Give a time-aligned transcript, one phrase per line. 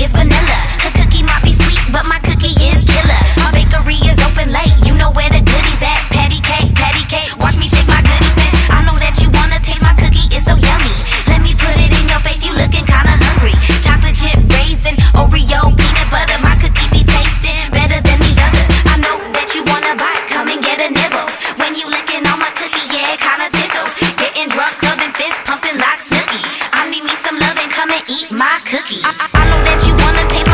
[0.00, 0.58] is vanilla.
[0.80, 3.22] Her cookie might be sweet, but my cookie is killer.
[3.44, 6.00] My bakery is open late, you know where the goodies at.
[6.08, 8.52] Patty cake, patty cake, watch me shake my goodies, man.
[8.72, 10.96] I know that you wanna taste my cookie, it's so yummy.
[11.28, 13.52] Let me put it in your face, you looking kinda hungry.
[13.84, 18.68] Chocolate chip raisin, Oreo peanut butter, my cookie be tasting better than these others.
[18.88, 21.28] I know that you wanna bite, come and get a nibble.
[21.60, 23.92] When you licking on my cookie, yeah, it kinda tickles.
[24.16, 26.40] Getting drunk, clubbing, fist pumping like Snooki.
[26.72, 29.04] I need me some love and come and eat my cookie.
[29.04, 30.49] I, I, know that you wanna taste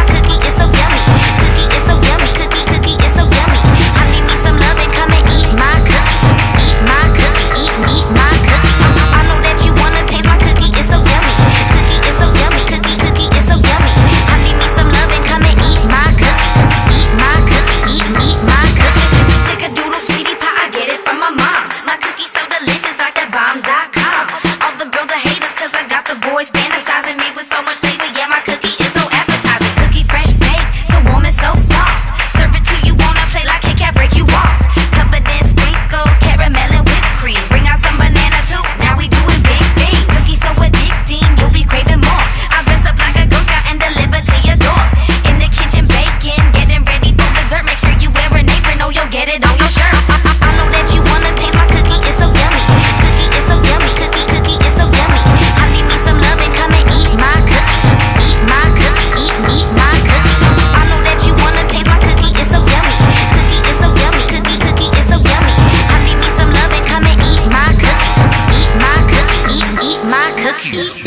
[70.77, 71.06] Yeah.